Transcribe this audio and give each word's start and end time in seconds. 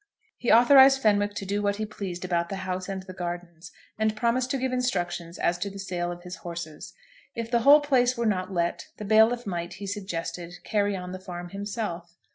He 0.39 0.51
authorised 0.51 0.99
Fenwick 0.99 1.35
to 1.35 1.45
do 1.45 1.61
what 1.61 1.75
he 1.75 1.85
pleased 1.85 2.25
about 2.25 2.49
the 2.49 2.55
house 2.65 2.89
and 2.89 3.03
the 3.03 3.13
gardens, 3.13 3.71
and 3.99 4.15
promised 4.15 4.49
to 4.49 4.57
give 4.57 4.71
instructions 4.71 5.37
as 5.37 5.59
to 5.59 5.69
the 5.69 5.77
sale 5.77 6.11
of 6.11 6.23
his 6.23 6.37
horses. 6.37 6.95
If 7.35 7.51
the 7.51 7.59
whole 7.59 7.81
place 7.81 8.17
were 8.17 8.25
not 8.25 8.51
let, 8.51 8.87
the 8.97 9.05
bailiff 9.05 9.45
might, 9.45 9.73
he 9.73 9.85
suggested, 9.85 10.55
carry 10.63 10.95
on 10.95 11.11
the 11.11 11.19
farm 11.19 11.49
himself. 11.49 12.15